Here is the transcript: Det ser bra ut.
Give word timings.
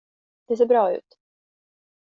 Det 0.47 0.57
ser 0.57 0.65
bra 0.65 0.89
ut. 0.93 1.17